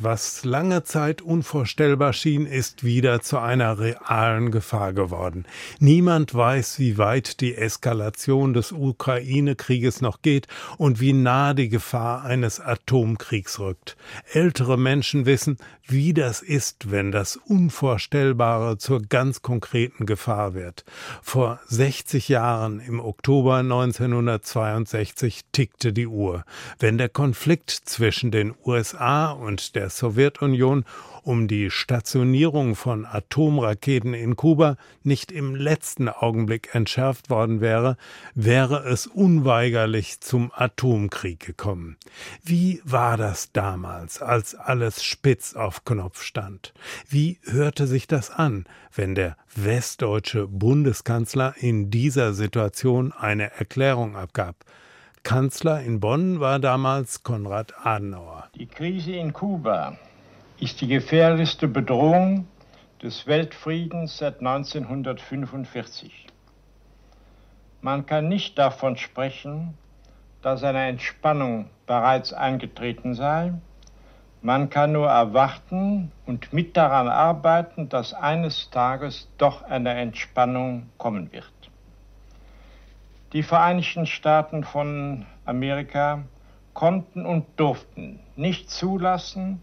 [0.00, 5.44] was lange Zeit unvorstellbar schien, ist wieder zu einer realen Gefahr geworden.
[5.80, 12.22] Niemand weiß, wie weit die Eskalation des Ukraine-Krieges noch geht und wie nah die Gefahr
[12.22, 13.96] eines Atomkriegs rückt.
[14.30, 20.84] Ältere Menschen wissen, wie das ist, wenn das Unvorstellbare zur ganz konkreten Gefahr wird.
[21.22, 26.44] Vor 60 Jahren, im Oktober 1962, tickte die Uhr.
[26.78, 30.84] Wenn der Konflikt zwischen den USA und der der Sowjetunion
[31.22, 37.96] um die Stationierung von Atomraketen in Kuba nicht im letzten Augenblick entschärft worden wäre,
[38.34, 41.96] wäre es unweigerlich zum Atomkrieg gekommen.
[42.44, 46.74] Wie war das damals, als alles spitz auf Knopf stand?
[47.08, 54.64] Wie hörte sich das an, wenn der westdeutsche Bundeskanzler in dieser Situation eine Erklärung abgab?
[55.28, 58.48] Kanzler in Bonn war damals Konrad Adenauer.
[58.54, 59.98] Die Krise in Kuba
[60.58, 62.48] ist die gefährlichste Bedrohung
[63.02, 66.28] des Weltfriedens seit 1945.
[67.82, 69.76] Man kann nicht davon sprechen,
[70.40, 73.52] dass eine Entspannung bereits eingetreten sei.
[74.40, 81.30] Man kann nur erwarten und mit daran arbeiten, dass eines Tages doch eine Entspannung kommen
[81.32, 81.52] wird.
[83.34, 86.24] Die Vereinigten Staaten von Amerika
[86.72, 89.62] konnten und durften nicht zulassen,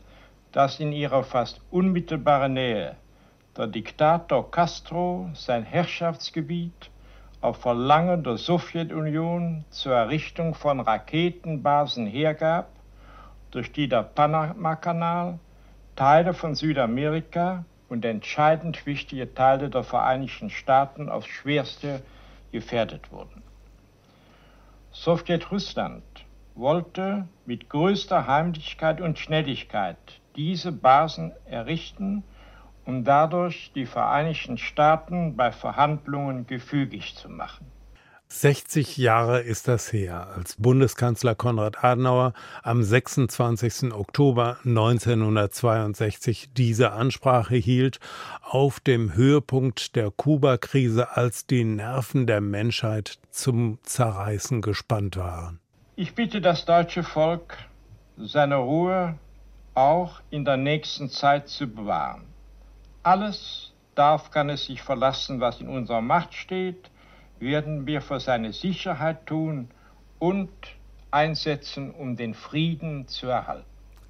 [0.52, 2.96] dass in ihrer fast unmittelbaren Nähe
[3.58, 6.92] der Diktator Castro sein Herrschaftsgebiet
[7.42, 12.70] auf Verlangen der Sowjetunion zur Errichtung von Raketenbasen hergab,
[13.50, 15.40] durch die der Panamakanal,
[15.96, 22.04] Teile von Südamerika und entscheidend wichtige Teile der Vereinigten Staaten aufs schwerste
[22.52, 23.45] gefährdet wurden.
[24.98, 29.98] Sowjetrussland wollte mit größter Heimlichkeit und Schnelligkeit
[30.38, 32.24] diese Basen errichten,
[32.86, 37.70] um dadurch die Vereinigten Staaten bei Verhandlungen gefügig zu machen.
[38.28, 43.94] 60 Jahre ist das her, als Bundeskanzler Konrad Adenauer am 26.
[43.94, 48.00] Oktober 1962 diese Ansprache hielt,
[48.42, 55.60] auf dem Höhepunkt der Kuba-Krise, als die Nerven der Menschheit zum Zerreißen gespannt waren.
[55.96, 57.58] Ich bitte das deutsche Volk,
[58.18, 59.18] seine Ruhe
[59.76, 62.24] auch in der nächsten Zeit zu bewahren.
[63.04, 66.90] Alles darf kann es sich verlassen, was in unserer Macht steht,
[67.46, 69.70] werden wir für seine Sicherheit tun
[70.20, 70.50] und
[71.12, 73.66] einsetzen, um den Frieden zu erhalten.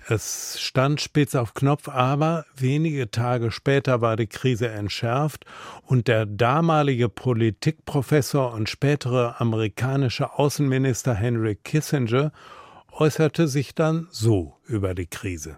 [0.08, 5.46] Es stand spitz auf Knopf, aber wenige Tage später war die Krise entschärft
[5.84, 12.32] und der damalige Politikprofessor und spätere amerikanische Außenminister Henry Kissinger
[12.92, 15.58] äußerte sich dann so über die Krise.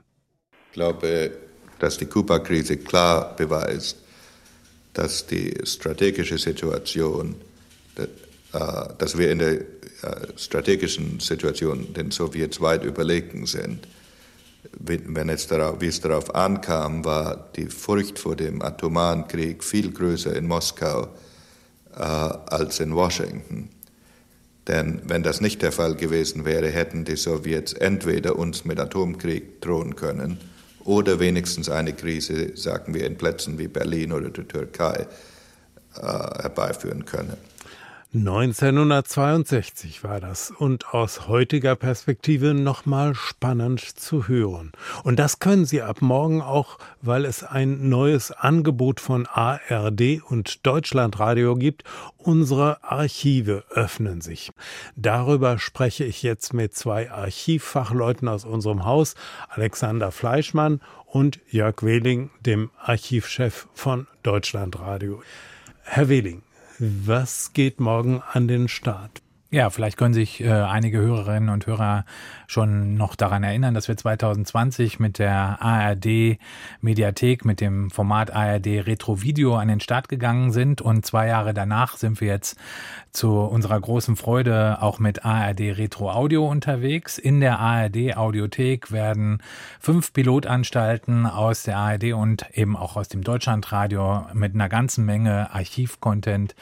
[0.70, 1.32] Ich glaube,
[1.80, 3.98] dass die Kuba-Krise klar beweist,
[4.94, 7.36] dass die strategische Situation
[8.97, 9.62] dass wir in der
[10.03, 13.88] äh, strategischen Situation den Sowjets weit überlegen sind.
[14.80, 19.91] Wenn es darauf, wie es darauf ankam, war die Furcht vor dem atomaren Krieg viel
[19.91, 21.08] größer in Moskau
[21.96, 23.69] äh, als in Washington.
[24.68, 29.62] Denn wenn das nicht der Fall gewesen wäre, hätten die Sowjets entweder uns mit Atomkrieg
[29.62, 30.38] drohen können
[30.84, 35.08] oder wenigstens eine Krise, sagen wir, in Plätzen wie Berlin oder der Türkei
[35.96, 37.38] äh, herbeiführen können.
[38.13, 44.72] 1962 war das und aus heutiger Perspektive nochmal spannend zu hören.
[45.03, 50.66] Und das können Sie ab morgen auch, weil es ein neues Angebot von ARD und
[50.66, 51.84] Deutschlandradio gibt.
[52.16, 54.51] Unsere Archive öffnen sich.
[54.96, 59.16] Darüber spreche ich jetzt mit zwei Archivfachleuten aus unserem Haus,
[59.50, 65.22] Alexander Fleischmann und Jörg Wehling, dem Archivchef von Deutschlandradio.
[65.84, 66.44] Herr Wehling,
[66.80, 69.22] was geht morgen an den Start?
[69.50, 72.03] Ja, vielleicht können sich äh, einige Hörerinnen und Hörer
[72.47, 76.38] schon noch daran erinnern, dass wir 2020 mit der ARD
[76.82, 81.53] Mediathek, mit dem Format ARD Retro Video an den Start gegangen sind und zwei Jahre
[81.53, 82.58] danach sind wir jetzt
[83.14, 87.17] zu unserer großen Freude auch mit ARD Retro Audio unterwegs.
[87.17, 89.41] In der ARD Audiothek werden
[89.79, 95.53] fünf Pilotanstalten aus der ARD und eben auch aus dem Deutschlandradio mit einer ganzen Menge
[95.53, 96.53] Archivcontent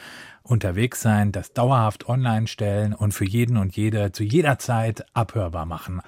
[0.46, 5.66] unterwegs sein, das dauerhaft online stellen und für jeden und jede zu jeder Zeit abhörbar
[5.66, 6.00] machen.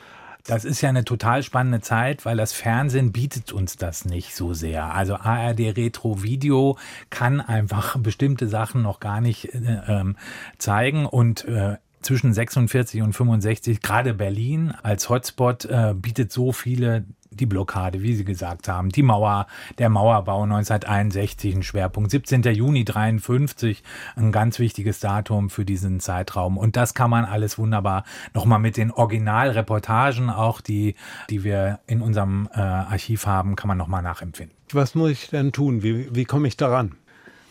[0.44, 4.54] Das ist ja eine total spannende Zeit, weil das Fernsehen bietet uns das nicht so
[4.54, 4.94] sehr.
[4.94, 6.78] Also ARD Retro Video
[7.10, 10.16] kann einfach bestimmte Sachen noch gar nicht äh, ähm,
[10.56, 17.04] zeigen und äh, zwischen 46 und 65, gerade Berlin als Hotspot äh, bietet so viele
[17.40, 19.46] die Blockade, wie Sie gesagt haben, die Mauer,
[19.78, 22.42] der Mauerbau 1961 ein Schwerpunkt, 17.
[22.42, 23.82] Juni 53
[24.16, 28.04] ein ganz wichtiges Datum für diesen Zeitraum und das kann man alles wunderbar
[28.34, 30.94] nochmal mit den Originalreportagen auch, die,
[31.30, 34.56] die wir in unserem äh, Archiv haben, kann man nochmal nachempfinden.
[34.72, 35.82] Was muss ich denn tun?
[35.82, 36.96] Wie, wie komme ich daran?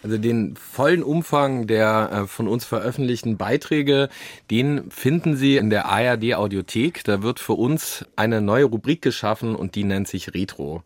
[0.04, 4.10] Also den vollen Umfang der äh, von uns veröffentlichten Beiträge,
[4.52, 7.04] den finden Sie in der ARD Audiothek.
[7.04, 10.84] Da wird für uns eine neue Rubrik geschaffen und die nennt sich Retro.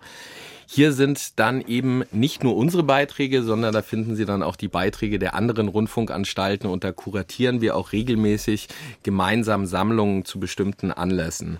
[0.73, 4.69] Hier sind dann eben nicht nur unsere Beiträge, sondern da finden Sie dann auch die
[4.69, 8.69] Beiträge der anderen Rundfunkanstalten und da kuratieren wir auch regelmäßig
[9.03, 11.57] gemeinsam Sammlungen zu bestimmten Anlässen.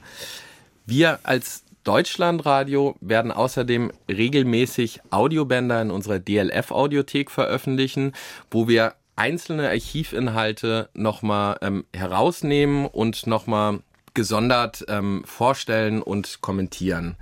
[0.85, 8.13] Wir als Deutschlandradio werden außerdem regelmäßig Audiobänder in unserer DLF-Audiothek veröffentlichen,
[8.49, 13.79] wo wir einzelne Archivinhalte nochmal ähm, herausnehmen und nochmal
[14.13, 17.15] gesondert ähm, vorstellen und kommentieren.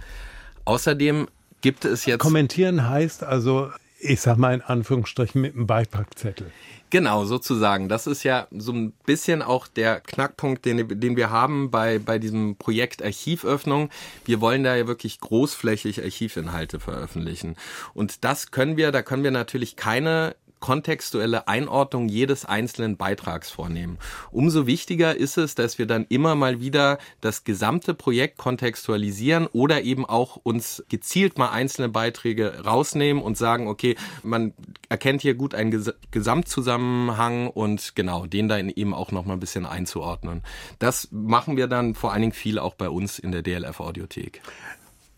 [0.65, 1.27] Außerdem
[1.61, 2.19] gibt es jetzt.
[2.19, 6.51] Kommentieren heißt also, ich sag mal in Anführungsstrichen mit einem Beipackzettel.
[6.89, 7.87] Genau, sozusagen.
[7.87, 12.17] Das ist ja so ein bisschen auch der Knackpunkt, den, den wir haben bei, bei
[12.17, 13.89] diesem Projekt Archivöffnung.
[14.25, 17.55] Wir wollen da ja wirklich großflächig Archivinhalte veröffentlichen.
[17.93, 23.97] Und das können wir, da können wir natürlich keine kontextuelle Einordnung jedes einzelnen Beitrags vornehmen.
[24.31, 29.81] Umso wichtiger ist es, dass wir dann immer mal wieder das gesamte Projekt kontextualisieren oder
[29.83, 34.53] eben auch uns gezielt mal einzelne Beiträge rausnehmen und sagen, okay, man
[34.89, 39.65] erkennt hier gut einen Gesamtzusammenhang und genau, den dann eben auch noch mal ein bisschen
[39.65, 40.43] einzuordnen.
[40.79, 44.41] Das machen wir dann vor allen Dingen viel auch bei uns in der DLF Audiothek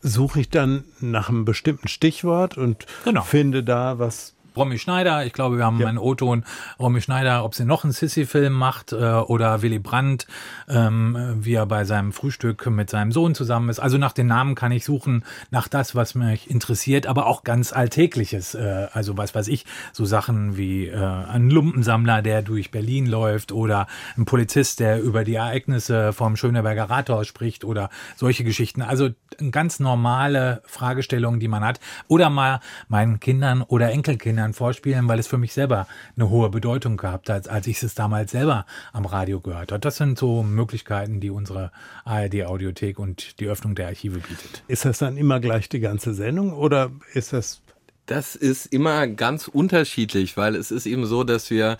[0.01, 3.21] suche ich dann nach einem bestimmten Stichwort und genau.
[3.21, 5.87] finde da was Romy Schneider, ich glaube, wir haben ja.
[5.87, 6.43] einen O-Ton,
[6.79, 10.27] Romy Schneider, ob sie noch einen Sissy-Film macht äh, oder Willy Brandt,
[10.67, 13.79] ähm, wie er bei seinem Frühstück mit seinem Sohn zusammen ist.
[13.79, 17.71] Also nach den Namen kann ich suchen, nach das, was mich interessiert, aber auch ganz
[17.71, 18.55] Alltägliches.
[18.55, 23.51] Äh, also was weiß ich, so Sachen wie äh, ein Lumpensammler, der durch Berlin läuft
[23.51, 23.87] oder
[24.17, 28.81] ein Polizist, der über die Ereignisse vom Schöneberger Rathaus spricht oder solche Geschichten.
[28.81, 29.09] Also
[29.51, 31.79] ganz normale Fragestellungen, die man hat.
[32.07, 36.49] Oder mal meinen Kindern oder Enkelkindern Kindern vorspielen, weil es für mich selber eine hohe
[36.49, 39.79] Bedeutung gehabt hat, als ich es damals selber am Radio gehört habe.
[39.79, 41.71] Das sind so Möglichkeiten, die unsere
[42.05, 44.63] ARD-Audiothek und die Öffnung der Archive bietet.
[44.67, 47.61] Ist das dann immer gleich die ganze Sendung oder ist das
[48.07, 51.77] das ist immer ganz unterschiedlich, weil es ist eben so, dass wir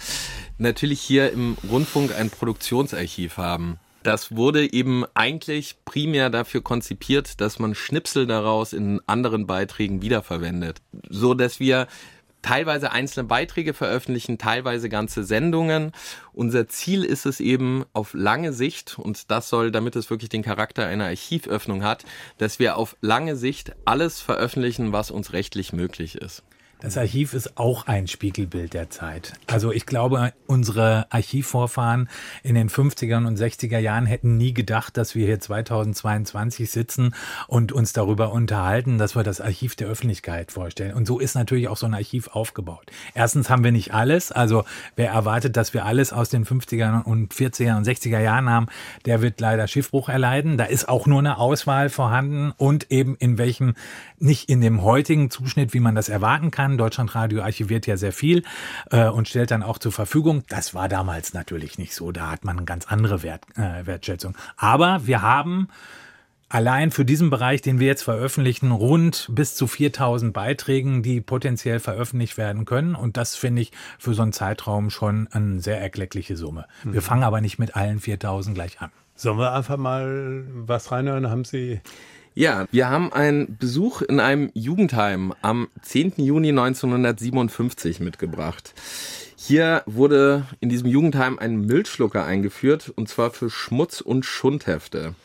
[0.60, 3.80] natürlich hier im Rundfunk ein Produktionsarchiv haben.
[4.04, 10.82] Das wurde eben eigentlich primär dafür konzipiert, dass man Schnipsel daraus in anderen Beiträgen wiederverwendet,
[11.10, 11.88] so dass wir
[12.42, 15.92] teilweise einzelne Beiträge veröffentlichen, teilweise ganze Sendungen.
[16.34, 20.44] Unser Ziel ist es eben auf lange Sicht, und das soll, damit es wirklich den
[20.44, 22.04] Charakter einer Archivöffnung hat,
[22.38, 26.44] dass wir auf lange Sicht alles veröffentlichen, was uns rechtlich möglich ist.
[26.82, 29.34] Das Archiv ist auch ein Spiegelbild der Zeit.
[29.46, 32.10] Also ich glaube, unsere Archivvorfahren
[32.42, 37.14] in den 50er und 60er Jahren hätten nie gedacht, dass wir hier 2022 sitzen
[37.48, 40.96] und uns darüber unterhalten, dass wir das Archiv der Öffentlichkeit vorstellen.
[40.96, 42.88] Und so ist natürlich auch so ein Archiv aufgebaut.
[43.14, 44.32] Erstens haben wir nicht alles.
[44.32, 44.64] Also
[44.96, 48.66] wer erwartet, dass wir alles aus den 50er und 40er und 60er Jahren haben,
[49.06, 50.58] der wird leider Schiffbruch erleiden.
[50.58, 53.76] Da ist auch nur eine Auswahl vorhanden und eben in welchem,
[54.18, 56.78] nicht in dem heutigen Zuschnitt, wie man das erwarten kann, kann.
[56.78, 58.44] Deutschlandradio archiviert ja sehr viel
[58.90, 60.44] äh, und stellt dann auch zur Verfügung.
[60.50, 62.12] Das war damals natürlich nicht so.
[62.12, 64.36] Da hat man eine ganz andere Wert, äh, Wertschätzung.
[64.58, 65.68] Aber wir haben
[66.50, 71.80] allein für diesen Bereich, den wir jetzt veröffentlichen, rund bis zu 4000 Beiträgen, die potenziell
[71.80, 72.96] veröffentlicht werden können.
[72.96, 76.68] Und das finde ich für so einen Zeitraum schon eine sehr erkleckliche Summe.
[76.84, 77.06] Wir mhm.
[77.06, 78.92] fangen aber nicht mit allen 4000 gleich an.
[79.16, 81.30] Sollen wir einfach mal was reinhören?
[81.30, 81.80] Haben Sie
[82.34, 86.14] ja, wir haben einen Besuch in einem Jugendheim am 10.
[86.18, 88.74] Juni 1957 mitgebracht.
[89.36, 95.16] Hier wurde in diesem Jugendheim ein Milchschlucker eingeführt und zwar für Schmutz- und Schundhefte.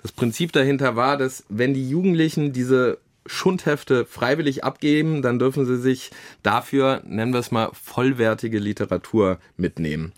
[0.00, 5.78] Das Prinzip dahinter war, dass wenn die Jugendlichen diese Schundhefte freiwillig abgeben, dann dürfen sie
[5.78, 6.10] sich
[6.42, 10.12] dafür, nennen wir es mal, vollwertige Literatur mitnehmen.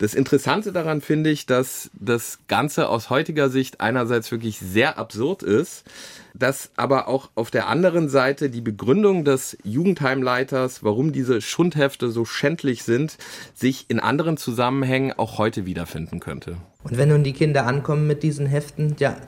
[0.00, 5.42] Das Interessante daran finde ich, dass das Ganze aus heutiger Sicht einerseits wirklich sehr absurd
[5.42, 5.84] ist,
[6.32, 12.24] dass aber auch auf der anderen Seite die Begründung des Jugendheimleiters, warum diese Schundhefte so
[12.24, 13.18] schändlich sind,
[13.54, 16.56] sich in anderen Zusammenhängen auch heute wiederfinden könnte.
[16.82, 19.18] Und wenn nun die Kinder ankommen mit diesen Heften, ja,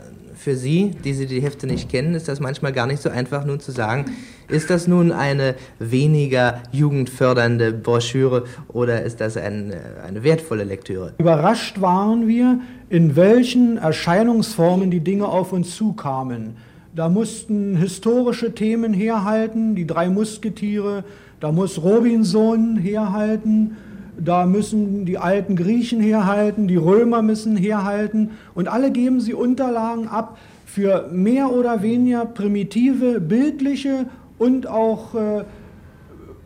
[0.43, 3.45] für Sie, die Sie die Hefte nicht kennen, ist das manchmal gar nicht so einfach
[3.45, 4.07] nun zu sagen,
[4.49, 9.73] ist das nun eine weniger jugendfördernde Broschüre oder ist das ein,
[10.05, 11.15] eine wertvolle Lektüre?
[11.19, 16.57] Überrascht waren wir, in welchen Erscheinungsformen die Dinge auf uns zukamen.
[16.95, 21.05] Da mussten historische Themen herhalten, die drei Musketiere,
[21.41, 23.77] da muss Robinson herhalten,
[24.19, 30.09] da müssen die alten Griechen herhalten, die Römer müssen herhalten und alle geben sie Unterlagen
[30.09, 34.07] ab für mehr oder weniger primitive bildliche
[34.39, 35.45] und auch äh,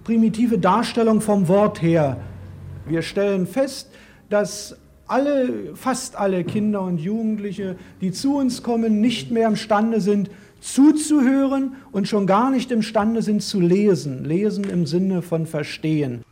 [0.05, 2.19] primitive Darstellung vom Wort her.
[2.89, 3.91] Wir stellen fest,
[4.31, 10.31] dass alle, fast alle Kinder und Jugendliche, die zu uns kommen, nicht mehr imstande sind,
[10.61, 14.25] zuzuhören und schon gar nicht imstande sind zu lesen.
[14.25, 16.23] Lesen im Sinne von verstehen.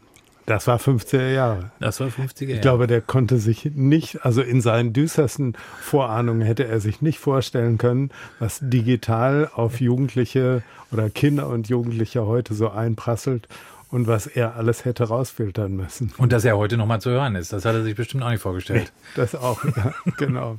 [0.47, 1.71] Das war 50er Jahre.
[1.81, 2.55] Das war 50er Jahre.
[2.55, 7.19] Ich glaube, der konnte sich nicht, also in seinen düstersten Vorahnungen hätte er sich nicht
[7.19, 13.49] vorstellen können, was digital auf Jugendliche oder Kinder und Jugendliche heute so einprasselt
[13.91, 16.13] und was er alles hätte rausfiltern müssen.
[16.19, 18.43] Und dass er heute nochmal zu hören ist, das hat er sich bestimmt auch nicht
[18.43, 18.93] vorgestellt.
[19.17, 20.57] Das auch, ja, genau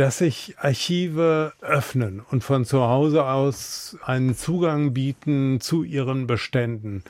[0.00, 7.02] dass sich Archive öffnen und von zu Hause aus einen Zugang bieten zu ihren Beständen.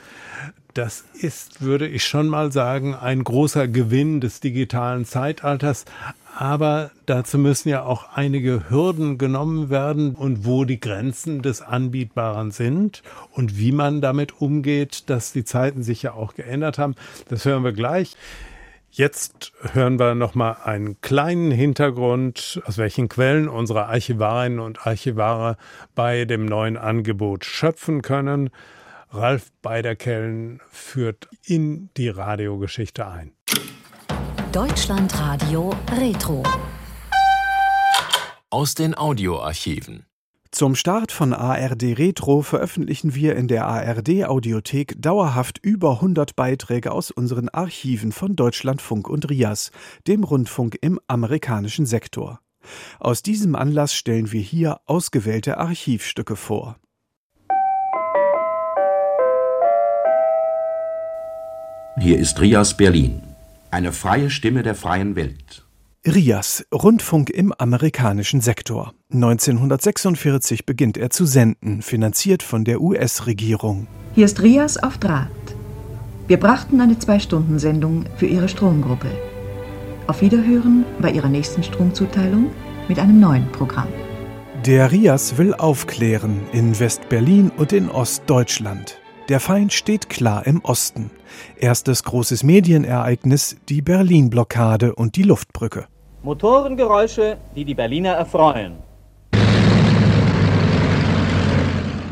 [0.73, 5.83] Das ist, würde ich schon mal sagen, ein großer Gewinn des digitalen Zeitalters.
[6.37, 12.51] Aber dazu müssen ja auch einige Hürden genommen werden und wo die Grenzen des Anbietbaren
[12.51, 16.95] sind und wie man damit umgeht, dass die Zeiten sich ja auch geändert haben.
[17.27, 18.15] Das hören wir gleich.
[18.93, 25.57] Jetzt hören wir nochmal einen kleinen Hintergrund, aus welchen Quellen unsere Archivarinnen und Archivare
[25.95, 28.49] bei dem neuen Angebot schöpfen können.
[29.13, 33.33] Ralf Beiderkellen führt in die Radiogeschichte ein.
[34.53, 36.43] Deutschlandradio Retro.
[38.49, 40.05] Aus den Audioarchiven.
[40.51, 46.93] Zum Start von ARD Retro veröffentlichen wir in der ARD Audiothek dauerhaft über 100 Beiträge
[46.93, 49.71] aus unseren Archiven von Deutschlandfunk und RIAS,
[50.07, 52.39] dem Rundfunk im amerikanischen Sektor.
[52.97, 56.77] Aus diesem Anlass stellen wir hier ausgewählte Archivstücke vor.
[61.99, 63.21] Hier ist RIAS Berlin,
[63.69, 65.65] eine freie Stimme der freien Welt.
[66.07, 68.93] RIAS, Rundfunk im amerikanischen Sektor.
[69.13, 73.87] 1946 beginnt er zu senden, finanziert von der US-Regierung.
[74.15, 75.27] Hier ist RIAS auf Draht.
[76.27, 79.11] Wir brachten eine Zwei-Stunden-Sendung für Ihre Stromgruppe.
[80.07, 82.51] Auf Wiederhören bei Ihrer nächsten Stromzuteilung
[82.87, 83.89] mit einem neuen Programm.
[84.65, 89.00] Der RIAS will aufklären in West-Berlin und in Ostdeutschland.
[89.31, 91.09] Der Feind steht klar im Osten.
[91.55, 95.87] Erstes großes Medienereignis die Berlin-Blockade und die Luftbrücke.
[96.21, 98.79] Motorengeräusche, die die Berliner erfreuen.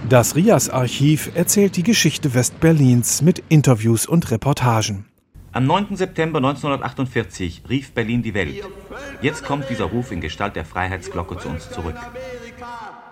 [0.07, 5.05] Das Rias-Archiv erzählt die Geschichte Westberlins mit Interviews und Reportagen.
[5.51, 5.97] Am 9.
[5.97, 8.63] September 1948 rief Berlin die Welt.
[9.21, 11.97] Jetzt kommt dieser Ruf in Gestalt der Freiheitsglocke zu uns zurück.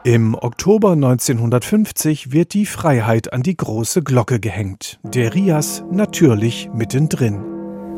[0.08, 5.02] Im Oktober 1950 wird die Freiheit an die große Glocke gehängt.
[5.04, 7.44] Der Rias natürlich mittendrin.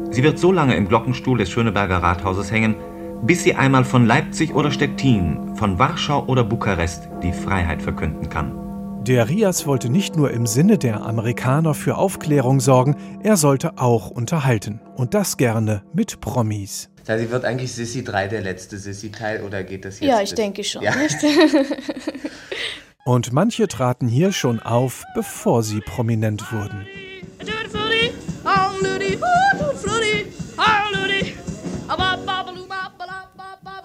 [0.09, 2.73] Sie wird so lange im Glockenstuhl des Schöneberger Rathauses hängen,
[3.21, 8.55] bis sie einmal von Leipzig oder Stettin, von Warschau oder Bukarest die Freiheit verkünden kann.
[9.03, 14.09] Der Rias wollte nicht nur im Sinne der Amerikaner für Aufklärung sorgen, er sollte auch
[14.09, 14.81] unterhalten.
[14.95, 16.89] Und das gerne mit Promis.
[17.09, 20.07] Heißt, wird eigentlich Sissy 3 der letzte Sissy-Teil oder geht das jetzt?
[20.07, 20.83] Ja, ich denke schon.
[20.83, 20.93] Ja.
[23.03, 26.85] Und manche traten hier schon auf, bevor sie prominent wurden.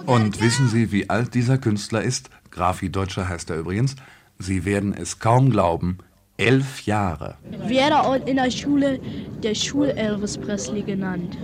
[0.04, 2.28] Und wissen Sie, wie alt dieser Künstler ist?
[2.50, 3.97] Grafi Deutscher heißt er übrigens.
[4.38, 5.97] Sie werden es kaum glauben.
[6.37, 7.38] Elf Jahre.
[7.66, 9.00] Wäre in der Schule
[9.43, 11.38] der Schul-Elvis Presley genannt.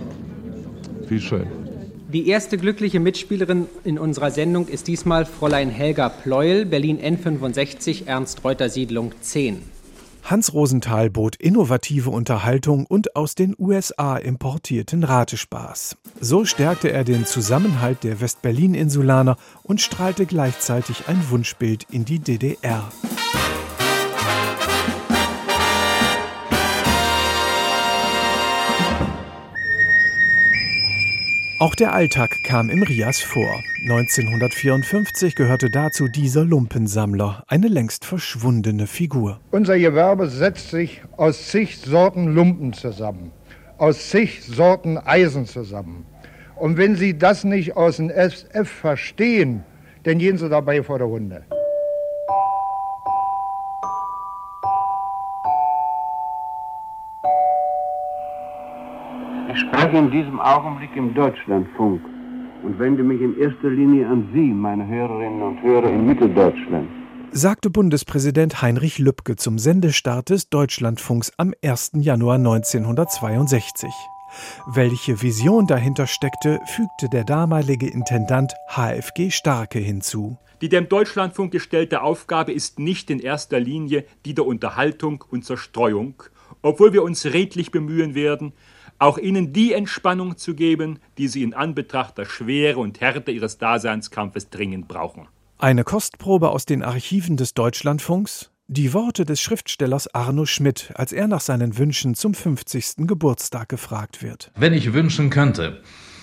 [1.07, 1.60] Wie schön.
[2.13, 8.67] Die erste glückliche Mitspielerin in unserer Sendung ist diesmal Fräulein Helga Pleuel, Berlin N65, Ernst-Reuter
[8.67, 9.61] Siedlung 10.
[10.25, 15.95] Hans Rosenthal bot innovative Unterhaltung und aus den USA importierten Ratespaß.
[16.19, 22.91] So stärkte er den Zusammenhalt der Westberlin-Insulaner und strahlte gleichzeitig ein Wunschbild in die DDR.
[31.61, 33.61] Auch der Alltag kam im Rias vor.
[33.83, 39.39] 1954 gehörte dazu dieser Lumpensammler, eine längst verschwundene Figur.
[39.51, 43.31] Unser Gewerbe setzt sich aus zig Sorten Lumpen zusammen,
[43.77, 46.07] aus zig Sorten Eisen zusammen.
[46.55, 49.63] Und wenn Sie das nicht aus dem SF verstehen,
[50.05, 51.43] denn gehen Sie dabei vor der Hunde.
[59.91, 62.01] Spreche in diesem Augenblick im Deutschlandfunk
[62.63, 66.87] und wende mich in erster Linie an Sie, meine Hörerinnen und Hörer in Mitteldeutschland.
[67.31, 71.91] Sagte Bundespräsident Heinrich Lübke zum Sendestart des Deutschlandfunks am 1.
[71.95, 73.89] Januar 1962.
[74.73, 80.37] Welche Vision dahinter steckte, fügte der damalige Intendant HFG Starke hinzu.
[80.61, 86.23] Die dem Deutschlandfunk gestellte Aufgabe ist nicht in erster Linie die der Unterhaltung und Zerstreuung,
[86.61, 88.53] obwohl wir uns redlich bemühen werden,
[89.01, 93.57] auch ihnen die Entspannung zu geben, die sie in Anbetracht der Schwere und Härte ihres
[93.57, 95.27] Daseinskampfes dringend brauchen.
[95.57, 98.51] Eine Kostprobe aus den Archiven des Deutschlandfunks?
[98.67, 103.07] Die Worte des Schriftstellers Arno Schmidt, als er nach seinen Wünschen zum 50.
[103.07, 104.51] Geburtstag gefragt wird.
[104.55, 105.81] Wenn ich wünschen könnte,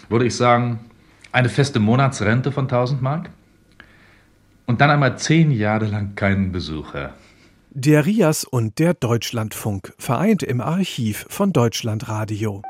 [0.08, 0.80] würde ich sagen,
[1.32, 3.30] eine feste Monatsrente von 1000 Mark
[4.66, 7.14] und dann einmal zehn Jahre lang keinen Besucher.
[7.80, 12.62] Der Rias und der Deutschlandfunk vereint im Archiv von Deutschlandradio.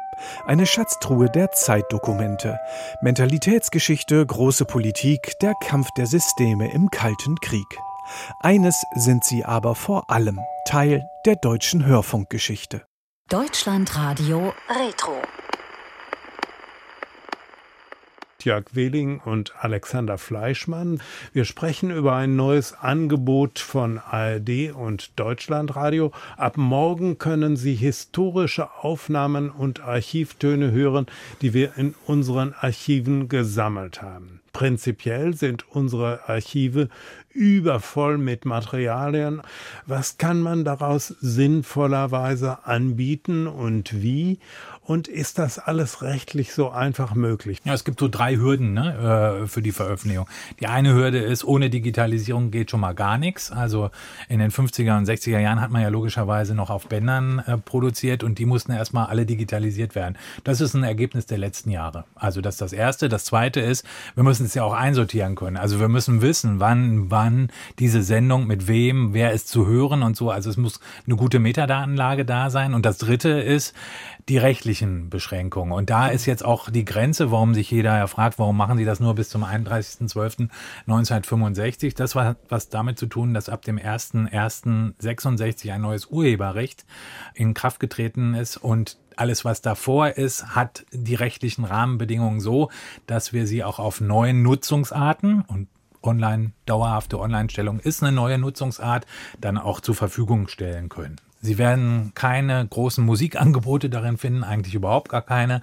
[0.45, 2.59] Eine Schatztruhe der Zeitdokumente.
[3.00, 7.79] Mentalitätsgeschichte, große Politik, der Kampf der Systeme im Kalten Krieg.
[8.41, 12.85] Eines sind sie aber vor allem Teil der deutschen Hörfunkgeschichte.
[13.31, 15.23] Deutschlandradio Retro.
[18.45, 21.02] Jörg Wehling und Alexander Fleischmann.
[21.33, 26.12] Wir sprechen über ein neues Angebot von ARD und Deutschlandradio.
[26.37, 31.07] Ab morgen können Sie historische Aufnahmen und Archivtöne hören,
[31.42, 34.40] die wir in unseren Archiven gesammelt haben.
[34.52, 36.88] Prinzipiell sind unsere Archive
[37.30, 39.42] übervoll mit Materialien.
[39.87, 44.38] Was kann man daraus sinnvollerweise anbieten und wie?
[44.88, 47.59] Und ist das alles rechtlich so einfach möglich?
[47.62, 50.26] Ja, es gibt so drei Hürden ne, äh, für die Veröffentlichung.
[50.61, 53.52] Die eine Hürde ist, ohne Digitalisierung geht schon mal gar nichts.
[53.52, 53.90] Also
[54.30, 58.25] in den 50er und 60er Jahren hat man ja logischerweise noch auf Bändern äh, produziert
[58.25, 60.16] und die mussten erstmal alle digitalisiert werden.
[60.45, 62.04] Das ist ein Ergebnis der letzten Jahre.
[62.14, 63.11] Also das ist das Erste.
[63.11, 65.59] Das Zweite ist, wir müssen es ja auch einsortieren können.
[65.59, 70.17] Also wir müssen wissen, wann, wann diese Sendung mit wem, wer ist zu hören und
[70.17, 70.30] so.
[70.30, 72.73] Also es muss eine gute Metadatenlage da sein.
[72.73, 73.75] Und das Dritte ist,
[74.28, 74.39] die
[74.78, 75.73] rechtlichen Beschränkungen.
[75.73, 78.84] Und da ist jetzt auch die Grenze, warum sich jeder ja fragt, warum machen sie
[78.84, 81.97] das nur bis zum 31.12.1965.
[81.97, 86.86] Das war was damit zu tun, dass ab dem 1.1.66 ein neues Urheberrecht
[87.34, 92.71] in Kraft getreten ist und alles, was davor ist, hat die rechtlichen Rahmenbedingungen so,
[93.06, 95.67] dass wir sie auch auf neuen Nutzungsarten und
[96.02, 99.06] online, dauerhafte Online-Stellung ist eine neue Nutzungsart,
[99.41, 101.17] dann auch zur Verfügung stellen können.
[101.41, 105.63] Sie werden keine großen Musikangebote darin finden, eigentlich überhaupt gar keine.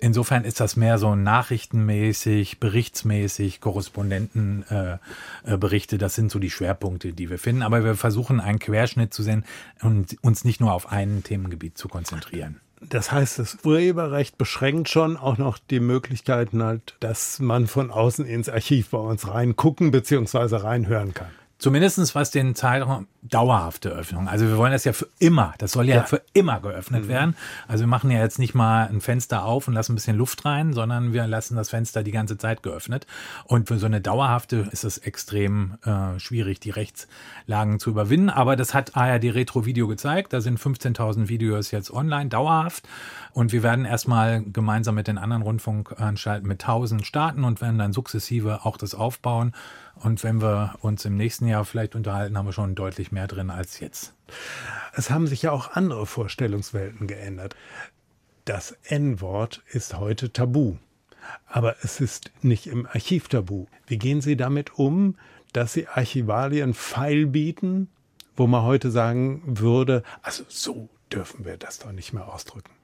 [0.00, 5.96] Insofern ist das mehr so nachrichtenmäßig, berichtsmäßig, Korrespondentenberichte.
[5.96, 7.62] Äh, das sind so die Schwerpunkte, die wir finden.
[7.62, 9.44] Aber wir versuchen einen Querschnitt zu sehen
[9.82, 12.60] und uns nicht nur auf ein Themengebiet zu konzentrieren.
[12.80, 18.26] Das heißt, das Urheberrecht beschränkt schon auch noch die Möglichkeiten halt, dass man von außen
[18.26, 20.56] ins Archiv bei uns reingucken bzw.
[20.56, 21.30] reinhören kann.
[21.58, 24.28] Zumindestens was den Zeitraum dauerhafte Öffnung.
[24.28, 25.54] Also wir wollen das ja für immer.
[25.58, 26.02] Das soll ja, ja.
[26.04, 27.08] für immer geöffnet mhm.
[27.08, 27.36] werden.
[27.66, 30.44] Also wir machen ja jetzt nicht mal ein Fenster auf und lassen ein bisschen Luft
[30.44, 33.06] rein, sondern wir lassen das Fenster die ganze Zeit geöffnet.
[33.44, 38.28] Und für so eine dauerhafte ist es extrem äh, schwierig, die Rechtslagen zu überwinden.
[38.28, 40.34] Aber das hat ARD Retro Video gezeigt.
[40.34, 42.86] Da sind 15.000 Videos jetzt online, dauerhaft.
[43.32, 47.92] Und wir werden erstmal gemeinsam mit den anderen Rundfunkanstalten mit 1000 starten und werden dann
[47.92, 49.52] sukzessive auch das aufbauen.
[49.96, 53.50] Und wenn wir uns im nächsten Jahr vielleicht unterhalten, haben wir schon deutlich mehr drin
[53.50, 54.14] als jetzt.
[54.94, 57.56] Es haben sich ja auch andere Vorstellungswelten geändert.
[58.44, 60.76] Das N-Wort ist heute tabu.
[61.46, 63.66] Aber es ist nicht im Archiv tabu.
[63.86, 65.16] Wie gehen Sie damit um,
[65.52, 67.88] dass Sie Archivalien feil bieten,
[68.36, 72.75] wo man heute sagen würde, also so dürfen wir das doch nicht mehr ausdrücken?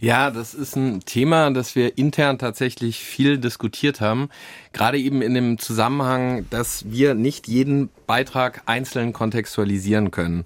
[0.00, 4.28] Ja, das ist ein Thema, das wir intern tatsächlich viel diskutiert haben.
[4.72, 10.44] Gerade eben in dem Zusammenhang, dass wir nicht jeden Beitrag einzeln kontextualisieren können.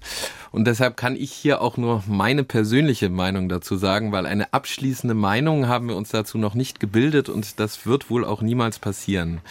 [0.51, 5.13] Und deshalb kann ich hier auch nur meine persönliche Meinung dazu sagen, weil eine abschließende
[5.13, 9.41] Meinung haben wir uns dazu noch nicht gebildet und das wird wohl auch niemals passieren.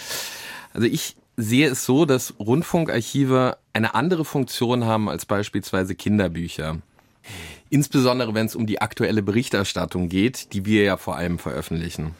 [0.74, 6.78] Also ich sehe es so, dass Rundfunkarchive eine andere Funktion haben als beispielsweise Kinderbücher.
[7.72, 12.14] Insbesondere wenn es um die aktuelle Berichterstattung geht, die wir ja vor allem veröffentlichen.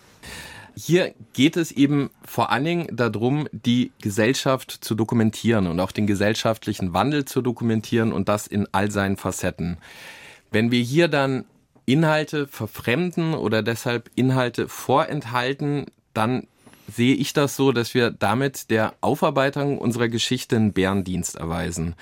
[0.75, 6.07] Hier geht es eben vor allen Dingen darum, die Gesellschaft zu dokumentieren und auch den
[6.07, 9.77] gesellschaftlichen Wandel zu dokumentieren und das in all seinen Facetten.
[10.51, 11.45] Wenn wir hier dann
[11.85, 15.85] Inhalte verfremden oder deshalb Inhalte vorenthalten,
[16.15, 16.47] dann
[16.91, 21.95] sehe ich das so, dass wir damit der Aufarbeitung unserer Geschichte einen Bärendienst erweisen.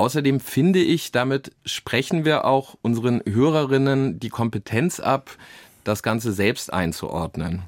[0.00, 5.36] Außerdem finde ich, damit sprechen wir auch unseren Hörerinnen die Kompetenz ab,
[5.84, 7.64] das Ganze selbst einzuordnen.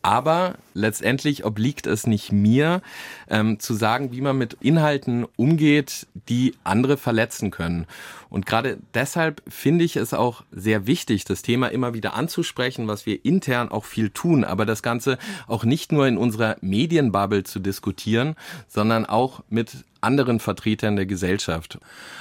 [0.00, 2.80] Aber letztendlich obliegt es nicht mir,
[3.28, 7.86] ähm, zu sagen, wie man mit Inhalten umgeht, die andere verletzen können.
[8.30, 13.04] Und gerade deshalb finde ich es auch sehr wichtig, das Thema immer wieder anzusprechen, was
[13.04, 17.58] wir intern auch viel tun, aber das Ganze auch nicht nur in unserer Medienbubble zu
[17.58, 18.36] diskutieren,
[18.68, 21.78] sondern auch mit anderen Vertretern der Gesellschaft.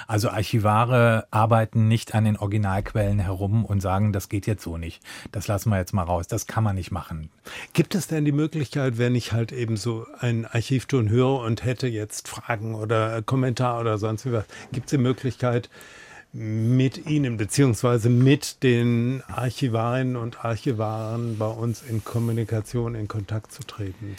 [0.07, 5.01] Also Archivare arbeiten nicht an den Originalquellen herum und sagen, das geht jetzt so nicht.
[5.31, 6.27] Das lassen wir jetzt mal raus.
[6.27, 7.29] Das kann man nicht machen.
[7.73, 11.87] Gibt es denn die Möglichkeit, wenn ich halt eben so einen Archivton höre und hätte
[11.87, 15.69] jetzt Fragen oder Kommentar oder sonst was, gibt es die Möglichkeit,
[16.33, 23.61] mit Ihnen beziehungsweise mit den Archivarinnen und Archivaren bei uns in Kommunikation, in Kontakt zu
[23.63, 24.15] treten.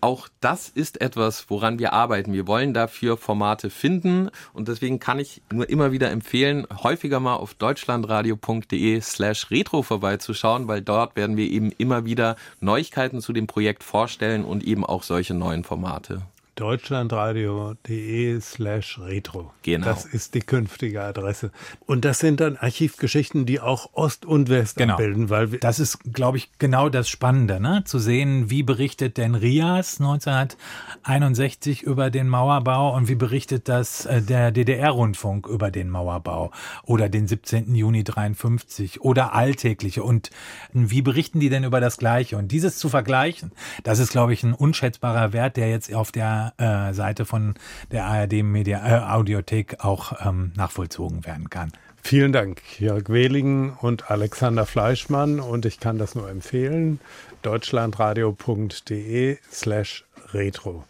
[0.00, 2.32] Auch das ist etwas, woran wir arbeiten.
[2.32, 7.36] Wir wollen dafür Formate finden und deswegen kann ich nur immer wieder empfehlen, häufiger mal
[7.36, 13.46] auf deutschlandradio.de slash retro vorbeizuschauen, weil dort werden wir eben immer wieder Neuigkeiten zu dem
[13.46, 16.22] Projekt vorstellen und eben auch solche neuen Formate
[16.60, 19.52] deutschlandradio.de slash retro.
[19.62, 19.86] Genau.
[19.86, 21.50] Das ist die künftige Adresse.
[21.86, 24.94] Und das sind dann Archivgeschichten, die auch Ost und West genau.
[24.94, 25.30] abbilden.
[25.30, 27.82] Weil das ist, glaube ich, genau das Spannende, ne?
[27.84, 34.20] zu sehen, wie berichtet denn Rias 1961 über den Mauerbau und wie berichtet das äh,
[34.20, 36.50] der DDR-Rundfunk über den Mauerbau
[36.84, 37.74] oder den 17.
[37.74, 40.30] Juni 53 oder alltägliche und
[40.72, 42.36] wie berichten die denn über das Gleiche?
[42.36, 46.49] Und dieses zu vergleichen, das ist, glaube ich, ein unschätzbarer Wert, der jetzt auf der
[46.58, 47.54] äh, Seite von
[47.90, 51.72] der ARD Media äh, Audiothek auch ähm, nachvollzogen werden kann.
[52.02, 55.38] Vielen Dank, Jörg Wehligen und Alexander Fleischmann.
[55.38, 57.00] Und ich kann das nur empfehlen,
[57.42, 60.84] deutschlandradio.de slash retro.